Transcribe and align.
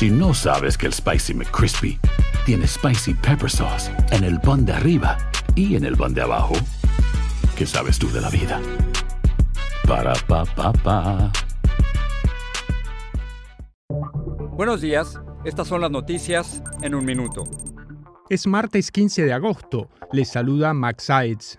Si 0.00 0.08
no 0.08 0.32
sabes 0.32 0.78
que 0.78 0.86
el 0.86 0.94
Spicy 0.94 1.34
McCrispy 1.34 2.00
tiene 2.46 2.66
Spicy 2.66 3.12
Pepper 3.12 3.50
Sauce 3.50 3.92
en 4.12 4.24
el 4.24 4.40
pan 4.40 4.64
de 4.64 4.72
arriba 4.72 5.18
y 5.54 5.76
en 5.76 5.84
el 5.84 5.94
pan 5.94 6.14
de 6.14 6.22
abajo, 6.22 6.54
¿qué 7.54 7.66
sabes 7.66 7.98
tú 7.98 8.10
de 8.10 8.22
la 8.22 8.30
vida? 8.30 8.62
Para, 9.86 10.14
pa, 10.26 10.46
pa, 10.46 10.72
pa. 10.72 11.30
Buenos 14.56 14.80
días, 14.80 15.20
estas 15.44 15.68
son 15.68 15.82
las 15.82 15.90
noticias 15.90 16.62
en 16.80 16.94
un 16.94 17.04
minuto. 17.04 17.44
Es 18.30 18.46
martes 18.46 18.90
15 18.90 19.26
de 19.26 19.34
agosto. 19.34 19.90
Les 20.12 20.30
saluda 20.30 20.72
Max 20.72 21.04
Sides. 21.04 21.58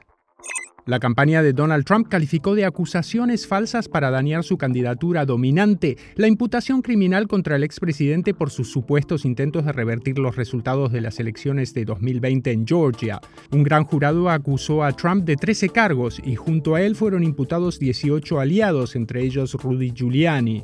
La 0.87 0.99
campaña 0.99 1.43
de 1.43 1.53
Donald 1.53 1.85
Trump 1.85 2.07
calificó 2.07 2.55
de 2.55 2.65
acusaciones 2.65 3.45
falsas 3.45 3.87
para 3.87 4.09
dañar 4.09 4.43
su 4.43 4.57
candidatura 4.57 5.25
dominante 5.25 5.97
la 6.15 6.27
imputación 6.27 6.81
criminal 6.81 7.27
contra 7.27 7.55
el 7.55 7.63
expresidente 7.63 8.33
por 8.33 8.49
sus 8.49 8.71
supuestos 8.71 9.23
intentos 9.23 9.63
de 9.65 9.73
revertir 9.73 10.17
los 10.17 10.35
resultados 10.35 10.91
de 10.91 11.01
las 11.01 11.19
elecciones 11.19 11.75
de 11.75 11.85
2020 11.85 12.51
en 12.51 12.65
Georgia. 12.65 13.21
Un 13.51 13.63
gran 13.63 13.83
jurado 13.83 14.29
acusó 14.29 14.83
a 14.83 14.91
Trump 14.93 15.23
de 15.23 15.35
13 15.35 15.69
cargos 15.69 16.19
y 16.23 16.35
junto 16.35 16.73
a 16.73 16.81
él 16.81 16.95
fueron 16.95 17.23
imputados 17.23 17.77
18 17.77 18.39
aliados, 18.39 18.95
entre 18.95 19.21
ellos 19.21 19.53
Rudy 19.53 19.91
Giuliani. 19.91 20.63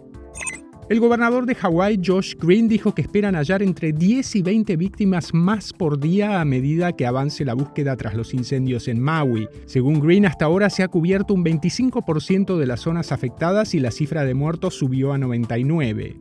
El 0.89 1.01
gobernador 1.01 1.45
de 1.45 1.53
Hawái, 1.53 1.99
Josh 2.01 2.35
Green, 2.39 2.69
dijo 2.69 2.95
que 2.95 3.01
esperan 3.01 3.35
hallar 3.35 3.61
entre 3.61 3.91
10 3.91 4.37
y 4.37 4.41
20 4.41 4.77
víctimas 4.77 5.33
más 5.33 5.73
por 5.73 5.99
día 5.99 6.39
a 6.39 6.45
medida 6.45 6.93
que 6.93 7.05
avance 7.05 7.43
la 7.43 7.55
búsqueda 7.55 7.97
tras 7.97 8.15
los 8.15 8.33
incendios 8.33 8.87
en 8.87 9.01
Maui. 9.01 9.49
Según 9.65 9.99
Green, 9.99 10.25
hasta 10.25 10.45
ahora 10.45 10.69
se 10.69 10.83
ha 10.83 10.87
cubierto 10.87 11.33
un 11.33 11.43
25% 11.43 12.57
de 12.57 12.65
las 12.65 12.79
zonas 12.79 13.11
afectadas 13.11 13.73
y 13.73 13.81
la 13.81 13.91
cifra 13.91 14.23
de 14.23 14.33
muertos 14.33 14.75
subió 14.75 15.11
a 15.11 15.17
99. 15.17 16.15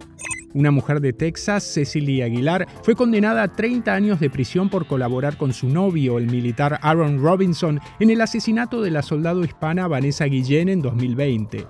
Una 0.53 0.73
mujer 0.73 1.01
de 1.01 1.13
Texas, 1.13 1.63
Cecily 1.63 2.23
Aguilar, 2.23 2.67
fue 2.83 2.97
condenada 2.97 3.45
a 3.45 3.53
30 3.53 3.95
años 3.95 4.19
de 4.19 4.31
prisión 4.31 4.69
por 4.69 4.89
colaborar 4.89 5.37
con 5.37 5.53
su 5.53 5.69
novio, 5.69 6.19
el 6.19 6.27
militar 6.27 6.81
Aaron 6.83 7.23
Robinson, 7.23 7.79
en 8.01 8.11
el 8.11 8.21
asesinato 8.21 8.83
de 8.83 8.91
la 8.91 9.03
soldado 9.03 9.45
hispana 9.45 9.87
Vanessa 9.87 10.25
Guillén 10.25 10.69
en 10.71 10.83
2020. 10.83 11.67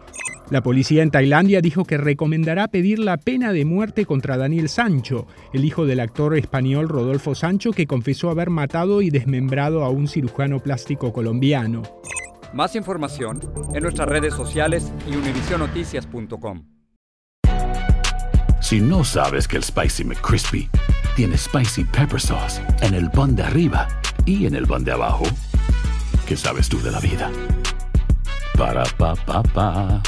La 0.48 0.62
policía 0.62 1.02
en 1.02 1.10
Tailandia 1.10 1.60
dijo 1.60 1.84
que 1.84 1.96
recomendará 1.98 2.68
pedir 2.68 3.00
la 3.00 3.16
pena 3.16 3.52
de 3.52 3.64
muerte 3.64 4.06
contra 4.06 4.36
Daniel 4.36 4.68
Sancho, 4.68 5.26
el 5.52 5.64
hijo 5.64 5.86
del 5.86 5.98
actor 5.98 6.36
español 6.36 6.88
Rodolfo 6.88 7.34
Sancho 7.34 7.72
que 7.72 7.88
confesó 7.88 8.30
haber 8.30 8.50
matado 8.50 9.02
y 9.02 9.10
desmembrado 9.10 9.82
a 9.82 9.90
un 9.90 10.06
cirujano 10.06 10.60
plástico 10.60 11.12
colombiano. 11.12 11.82
Más 12.54 12.76
información 12.76 13.40
en 13.74 13.82
nuestras 13.82 14.08
redes 14.08 14.34
sociales 14.34 14.92
y 15.10 15.16
univisionoticias.com. 15.16 16.64
Si 18.60 18.80
no 18.80 19.02
sabes 19.02 19.48
que 19.48 19.56
el 19.56 19.64
Spicy 19.64 20.04
McCrispy 20.04 20.68
tiene 21.16 21.36
Spicy 21.36 21.84
Pepper 21.84 22.20
Sauce 22.20 22.62
en 22.82 22.94
el 22.94 23.10
pan 23.10 23.34
de 23.34 23.42
arriba 23.42 23.88
y 24.24 24.46
en 24.46 24.54
el 24.54 24.66
pan 24.66 24.84
de 24.84 24.92
abajo, 24.92 25.24
¿qué 26.26 26.36
sabes 26.36 26.68
tú 26.68 26.80
de 26.82 26.92
la 26.92 27.00
vida? 27.00 27.30
Para, 28.56 28.84
pa, 28.96 29.14
pa, 29.14 29.42
pa. 29.42 30.02